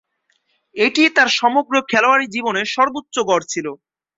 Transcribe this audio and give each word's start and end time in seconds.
এটিই 0.75 1.09
তার 1.09 1.29
সমগ্র 1.39 1.73
খেলোয়াড়ী 1.89 2.25
জীবনে 2.35 2.61
সর্বোচ্চ 2.75 3.15
গড় 3.29 3.45
ছিল। 3.51 3.67